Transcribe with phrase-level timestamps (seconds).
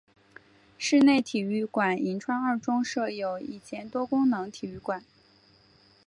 [0.79, 5.05] 室内体育馆银川二中设有一间多功能体育馆。